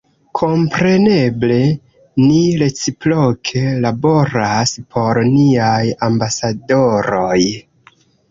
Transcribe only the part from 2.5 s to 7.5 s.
reciproke laboras por niaj ambasadoroj